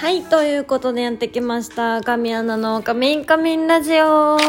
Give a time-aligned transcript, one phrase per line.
[0.00, 2.00] はい、ということでやってきました。
[2.00, 4.40] 神アナのカミンカミンラジオは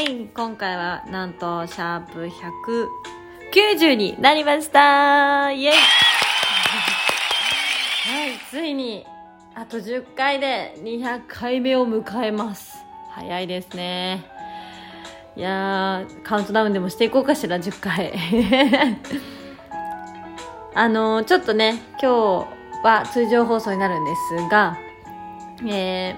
[0.00, 2.30] い、今回はなんと、シャープ
[3.58, 5.72] 190になりましたイェイは
[8.28, 9.04] い、ついに、
[9.56, 12.76] あと10回で200回目を迎えます。
[13.10, 14.24] 早いですね。
[15.36, 18.12] いやー、カウントダウンでもしていこうかしら、10回。
[20.76, 24.78] あのちょっとね、今日は通常放送になるんですが、
[25.66, 26.16] え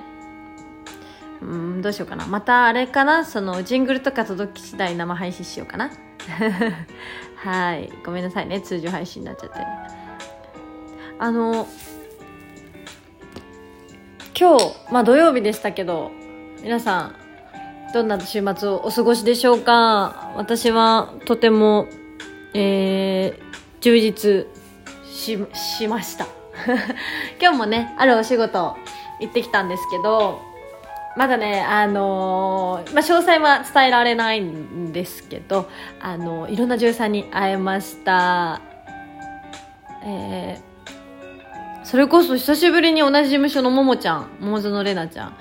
[1.40, 2.26] ー、うん、どうしようかな。
[2.26, 3.24] またあれかな？
[3.24, 5.90] その、ジングルとか届き次第生配信しようかな。
[7.36, 7.92] はい。
[8.04, 8.60] ごめんなさいね。
[8.60, 9.58] 通常配信になっちゃって。
[11.18, 11.68] あの、
[14.38, 16.10] 今日、まあ土曜日でしたけど、
[16.62, 17.14] 皆さん、
[17.94, 20.32] どんな週末をお過ごしでしょうか？
[20.36, 21.86] 私はとても、
[22.54, 24.46] えー、充実
[25.04, 26.26] し、しました。
[27.40, 28.76] 今日もね、あるお仕事
[29.20, 30.40] 行ってきたんですけど、
[31.16, 35.68] まだね、あのーまあ、詳細は伝えられないんですけど、
[36.00, 38.60] あのいろんな女優さんに会えました。
[40.04, 40.66] えー
[41.86, 45.36] それこそ久しぶりに同じ事務所のももちゃん、桃園玲奈ちゃん、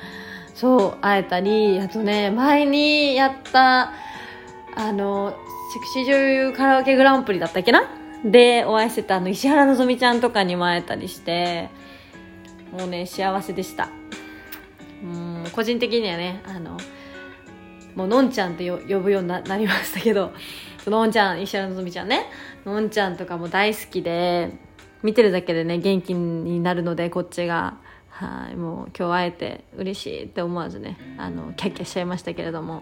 [0.53, 3.91] そう、会えたり、あとね、前にやった、
[4.75, 5.33] あの、
[5.73, 8.04] セクシー女優カラオケグランプリだったっけな？
[8.25, 11.69] で、お会いしてたあの、石原のぞみちゃんとかにも会えたりして、
[12.71, 13.89] もうね、幸せでした。
[15.03, 16.77] うん、個人的にはね、あの、
[17.95, 20.33] もうのんちゃんってよ呼ぶようにななりましたけど、
[20.87, 22.25] のんちゃん、石原のぞみちゃんね、
[22.65, 24.51] のんちゃんとかも大好きで、
[25.03, 27.77] 見てるだけでね、元気になるので、こっちが。
[28.09, 32.81] はい、もう今日会えて嬉しいって思わずね、あの、キャッキャしちゃいましたけれども。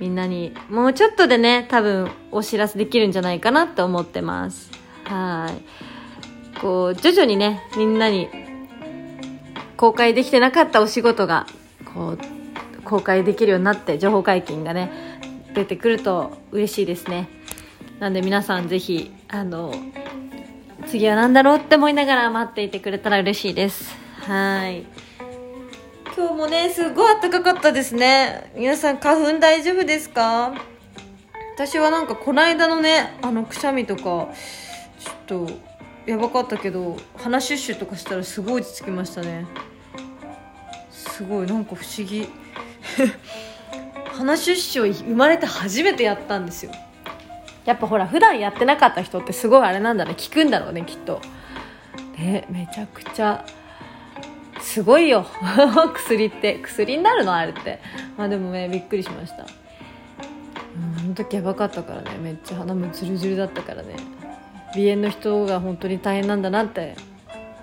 [0.00, 4.70] みんなに、もうちょっとでね、多分お知らせできるんじゃないかなって思ってます。
[5.04, 6.58] はい。
[6.58, 8.28] こう、徐々にね、みんなに
[9.76, 11.46] 公開できてなかったお仕事が、
[11.94, 14.90] こう、公開できるようになって、情報解禁がね、
[15.54, 17.28] 出てくると嬉しいですね。
[17.98, 19.74] なんで皆さんぜひ、あの、
[20.86, 23.94] 次は何だろうって思いながら待っていてくれたら嬉しいです。
[24.20, 24.86] はい。
[26.20, 28.52] 今日もね、すごい暖かかったですね。
[28.54, 30.52] 皆さん花粉大丈夫ですか？
[31.54, 34.28] 私はなんかこの間のね、あのくしゃみとか、ちょっ
[35.26, 35.50] と
[36.04, 39.46] やばかったけど、鼻シュッシュとかしたらすごい落ち着きましたね。
[40.90, 42.28] すごい、なんか不思議。
[44.12, 46.72] 鼻シュッシュを生まれて初めてやったんですよ。
[47.64, 51.22] やっぱほら普段やってなかった人ってすごいあれなんだね効くんだろうねきっと
[52.18, 53.42] ねめちゃくちゃ
[54.70, 55.26] すごいよ。
[55.94, 56.60] 薬って。
[56.62, 57.34] 薬になるの？
[57.34, 57.80] あれって。
[58.16, 59.42] まあでもねびっくりしました。
[59.42, 59.48] うん
[61.00, 63.96] あの時やばかったからねめっちゃ鼻もズルズルだったからね。
[64.72, 66.94] 鼻炎の人が本当に大変なんだなって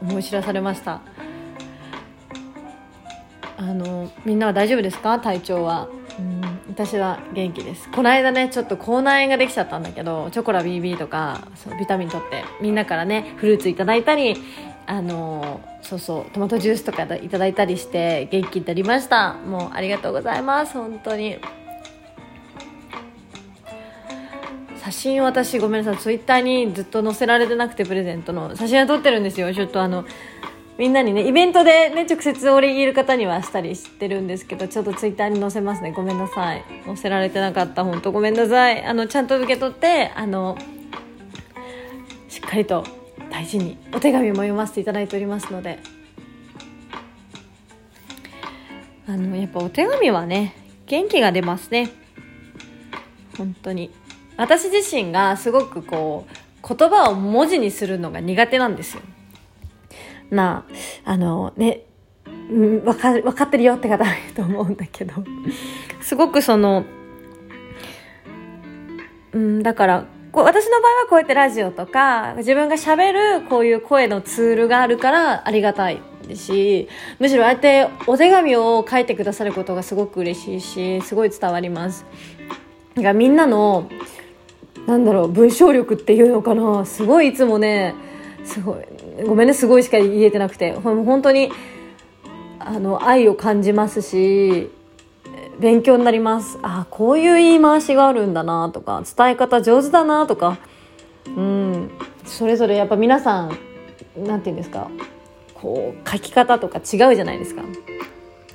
[0.01, 0.99] 思い知らされました。
[3.57, 5.17] あのみんなは大丈夫ですか？
[5.19, 5.87] 体調は。
[6.19, 7.89] うん私は元気です。
[7.89, 14.35] この間ねちょっと口内炎ができちゃったんだけどチョコラ BB とかそビタミン取ってみんなからねフルーツいただいたり
[14.89, 19.33] あのそうそうトマトジュースとかいただいたりして元気になりました。
[19.33, 20.73] もうありがとうございます。
[20.73, 21.37] 本当に。
[24.81, 26.01] 写真私ごめんなさい。
[26.01, 28.55] ツイッターにずっと載せられてなくてプレゼントの。
[28.55, 29.53] 写真は撮ってるんですよ。
[29.53, 30.05] ちょっとあの
[30.77, 35.91] みんなにねイベントでね直接お礼言える方にはしたりしてるんですけどちょっとツイッターに載せますね。
[35.91, 36.63] ごめんなさい。
[36.85, 37.83] 載せられてなかった。
[37.83, 38.85] 本当ごめんなさい。
[38.85, 40.57] あのちゃんと受け取ってあの
[42.29, 42.85] しっかりと
[43.37, 45.77] 大事にお手紙も読ませていただいておりますので。
[49.07, 50.55] あのやっぱお手紙はね
[50.87, 51.91] 元気が出ますね。
[53.37, 53.91] 本当に。
[54.37, 59.03] 私自身がすごくこう言葉を文字にするのが苦手なんですよ。
[60.31, 60.65] な
[61.05, 61.83] あ、あのね、
[62.49, 65.13] うんわかる、わかってるよって方がいると思うんだけど、
[66.01, 66.85] すごくその、
[69.31, 70.05] うん、だから、
[70.37, 75.99] こう私の場合はこうやってラジオとか、自分が喋るこういう声のツールがあるからありがたい
[76.35, 76.87] し、
[77.17, 82.05] むしろああやってお手紙を書いてくださることがすごく嬉しいし、すごい伝わります。
[82.93, 83.89] だからみんなの、
[84.85, 87.95] なんだろう、文章力っていうのかな、すごいいつもね、
[88.45, 88.85] すごい、
[89.25, 91.51] ごめんね、すごいしか言えてなくて、ほ本当に、
[92.59, 94.69] あの、愛を感じますし、
[95.59, 96.59] 勉強になります。
[96.61, 100.57] あ、こういう言い回しがあるんだなとか、伝え方上手だなとか、
[101.25, 101.91] うん、
[102.25, 103.57] それぞれやっぱ皆さん、
[104.17, 104.89] なんていうんですか、
[105.53, 107.63] こう、書き方とか違うじゃないですか。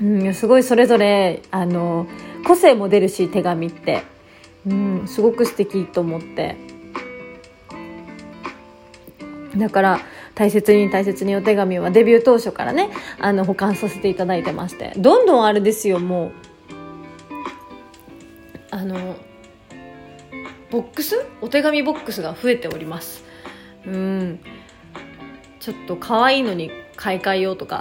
[0.01, 2.07] うん、すごいそれぞれ、あの、
[2.47, 4.03] 個性も出るし、手紙って。
[4.67, 6.57] うん、すごく素敵と思って。
[9.57, 10.01] だから
[10.35, 16.33] 大切に大切にお手紙はデビュー当初からねあの保管させていただいてましてどんどんあれですよもう
[18.83, 19.15] あの
[20.73, 21.25] ボックス？
[21.41, 23.23] お手紙ボックスが増えております。
[23.87, 24.41] うん。
[25.61, 27.81] ちょっと可愛いのに買い替えようとか。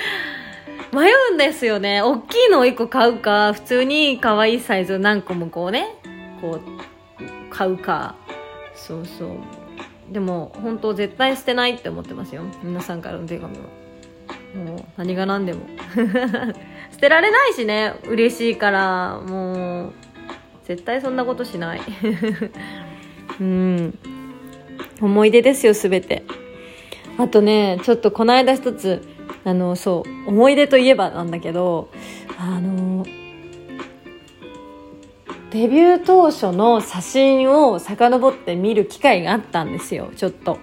[0.90, 2.00] 迷うんですよね。
[2.00, 5.86] 大きいのを1個買うか普通に可愛いサイズを何個もこうね
[6.40, 8.14] こう買うか。
[8.74, 9.30] そうそう。
[10.10, 12.40] でも本当絶対捨てないって思ってますよ。
[12.62, 13.64] 皆さんからの手紙は。
[14.54, 15.60] もう何が何でも。
[16.92, 17.96] 捨てられないしね。
[18.06, 19.20] 嬉しいから。
[19.20, 19.92] もう
[20.66, 21.80] 絶対そんなことしない。
[23.40, 23.98] うん。
[25.00, 26.24] 思い出ですよ全て。
[27.18, 29.02] あとねちょっとこの間一つ
[29.44, 31.88] あのそう思い出といえばなんだけど
[32.38, 33.06] あの
[35.50, 40.58] デビュー当初の写真を遡って見る機会があったんですよちょっと。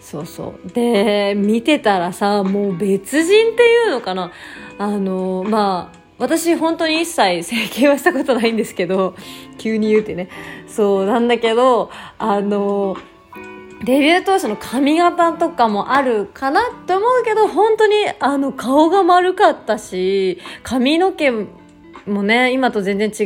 [0.00, 0.68] そうそう。
[0.68, 4.32] で見てたらさもう別人っていうのかな。
[4.78, 9.16] あのまあ私本当に一切整形はしたことないんですけど
[9.58, 10.28] 急に言うてね。
[10.68, 12.96] そうなんだけどあの
[13.82, 21.32] デビュー当初の髪型とかもあるかなって思うけど本当にあの顔が丸かったし髪の毛
[22.06, 23.24] もね今と全然違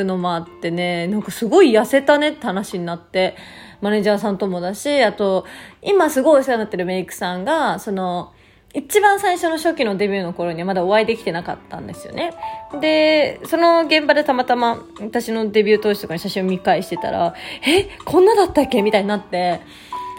[0.00, 3.36] うのもあってねなんかすごい痩せたねって話になって
[3.82, 5.44] マネージャーさんともだしあと
[5.82, 8.32] 今すごいお世話になってるメイクさんがその
[8.74, 12.34] 一番最初の初期のデビューの頃にはまだお会いできてなかったんですよね。
[12.80, 17.34] で、その現場でたまたま私のデビュー当時とかに写真を見返してたら、
[17.66, 18.82] え、こんなだったっけ？
[18.82, 19.60] みたいになって、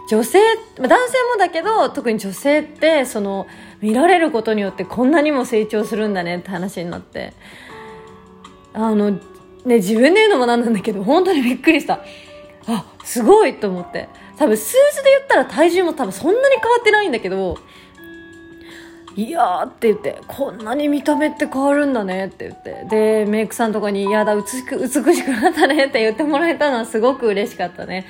[0.10, 0.40] 女性、
[0.78, 0.96] 男性
[1.31, 3.46] もだけど、特に女性って、その、
[3.81, 7.34] 見られることによってこんなにも成長するんだねって話になって、
[8.74, 9.19] あの、ね、
[9.66, 12.00] 自分で言うのもなんなんだけど、本当にびっくりした。
[12.68, 14.10] あ、すごいと思って。
[14.38, 17.57] 多分数字で言ったら体重も多分そんなに変わってないんだけど、
[19.19, 22.86] いやーって言って、こんなに見た目って変わるんだねって言って。
[22.89, 28.06] で、メイクさんとかに、いやだ、美しく、美しくなったねって言ってもらえたのはすごく嬉しかったね。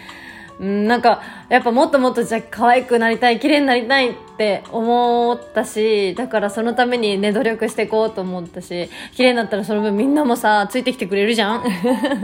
[0.59, 11.63] うん、なんか、やっぱもっともっとじゃ可愛くなりたい、綺麗になりたいって思ったし、だからそのためにね、努力していこうと思ったし、綺麗になったらその分みんなもさ、ついてきてくれるじゃん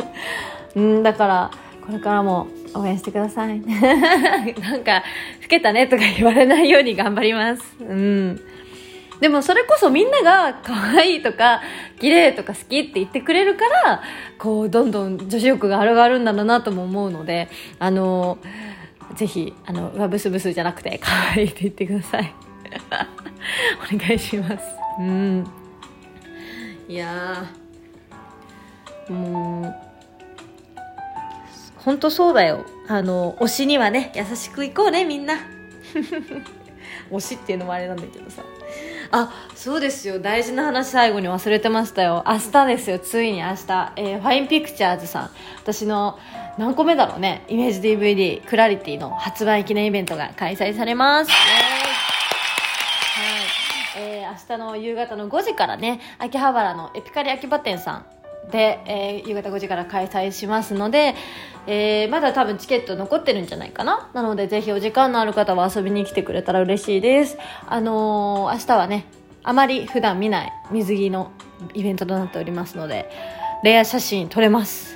[0.76, 1.52] うん、だから、
[1.84, 3.62] これからも応援してください。
[3.66, 5.04] なんか、
[5.42, 7.64] 老けたねとか言われないように頑張ります。
[7.80, 8.42] うん。
[9.20, 11.62] でもそれこそみんなが可愛いとか
[12.00, 14.02] 綺麗とか好きって言ってくれるから
[14.38, 18.38] こうどんどん女子力が上がるんだろうなとも思うのであの
[19.16, 22.34] ぜひあのうわブスブスじゃなくて可愛いって言ってください。
[23.94, 24.58] お願いします。
[25.00, 25.46] うん。
[26.88, 27.46] いや
[29.10, 29.86] もう
[31.78, 32.66] 本当そうだよ。
[32.88, 35.36] あの推しにはね優しくいこうねみんな。
[37.12, 38.42] 推しっていうのもあれなんだけどさ。
[39.12, 40.20] あそうですよ。
[40.20, 42.24] 大事な話最後に忘れてましたよ。
[42.28, 43.00] 明日ですよ。
[43.00, 45.30] ついに明日、えー、ファインピクチャーズさん。
[45.58, 46.20] 私の
[46.58, 47.46] 何個目だろうね。
[47.48, 51.40] イメージ DVD クラリティの発売記念イベントが開催されます、はい。
[53.98, 56.00] えー、明日の夕方の5時からね。
[56.20, 58.06] 秋葉原のエピカリ秋葉店さん
[58.52, 61.16] で、えー、夕方5時から開催しますので、
[61.68, 64.10] えー、まだ多分チケット残ってるんじゃないかな？
[64.14, 67.38] なのでぜひお時間のある方は遊びに来てくれたら嬉しいです。
[67.68, 69.06] あのー、明日はね
[69.44, 71.32] あまり普段見ない水着の
[71.74, 73.10] イベントとなっておりますので
[73.64, 74.96] レア写真撮れます。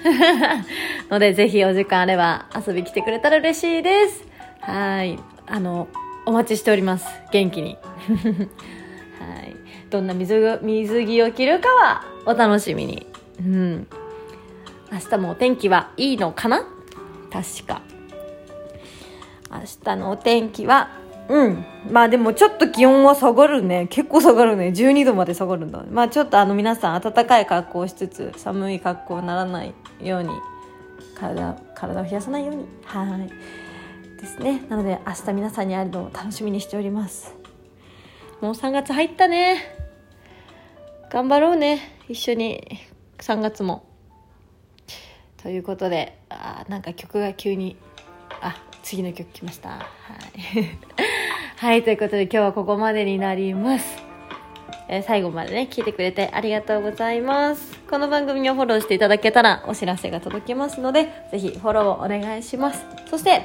[1.10, 4.26] のでぜひお時間あれば遊び来てくれたら嬉しいです。
[4.62, 5.18] はい。
[5.48, 5.88] あの
[6.26, 7.08] お待ちしております。
[7.32, 7.78] 元気に。
[9.18, 9.56] はい。
[9.90, 13.09] どんな水水着を着るかはお楽しみに。
[13.40, 13.88] うん。
[14.92, 16.68] 明日もお天気はいいのかな？
[17.32, 17.82] 確か。
[19.52, 20.90] 明日のお天気は
[21.30, 21.66] うん。
[21.92, 23.88] まあでもちょっと気温は下がるね。
[23.90, 24.68] 結構下がるね。
[24.68, 30.30] 12度まで下がるんだまあちょっとあの皆さん暖かい格好をしつつ寒い格好にならないように
[31.16, 32.66] 体体を冷やさないように。
[32.84, 33.30] はい。
[34.20, 34.66] ですね。
[34.70, 37.36] なので明日皆さんに会えるのを楽しみにしております。
[38.42, 39.78] もう3月入ったね。
[41.12, 42.02] 頑張ろうね。
[42.08, 42.89] 一緒に。
[43.24, 43.86] 3月も
[45.42, 47.78] ということであなんか曲が急に
[48.42, 49.86] あ次の曲来ましたは
[50.56, 50.78] い
[51.58, 54.10] はいということで今日はここまでになります
[54.92, 57.80] えー、最後までね、聞いてくれてありがとうございます。
[57.88, 62.84] この番組をフォローしていただけたらお知らせが届きますので、ぜひフォローをお願いします。
[63.08, 63.44] そして、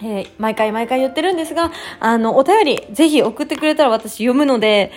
[0.00, 4.90] えー、毎回毎回言ってるんですが、あの、お便り、ぜひ送ってくれたら私読むので、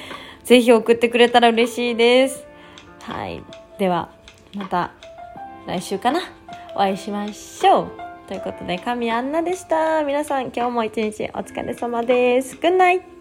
[0.44, 2.44] ぜひ送ってくれたら嬉しいです。
[3.04, 3.44] はい。
[3.80, 4.10] では、
[4.54, 4.92] また
[5.66, 6.20] 来週かな。
[6.76, 7.92] お会いしましょう。
[8.28, 10.04] ということで神アンナでした。
[10.04, 12.58] 皆さん今日も一日お疲れ様です。
[12.58, 13.19] グッナイ